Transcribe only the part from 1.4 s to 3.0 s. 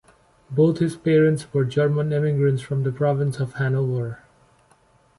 were German immigrants from the